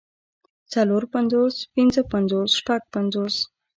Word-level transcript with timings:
څلور 0.73 1.03
پنځوس 1.13 1.55
پنځۀ 1.73 2.01
پنځوس 2.11 2.49
شپږ 2.59 2.81
پنځوس 2.93 3.35